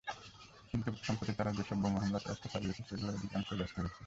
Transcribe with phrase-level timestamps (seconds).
[0.71, 3.97] কিন্তু সম্প্রতি তারা যেসব বোমা হামলার চেষ্টা চালিয়েছে, সেগুলোর অধিকাংশই ব্যর্থ হয়েছে।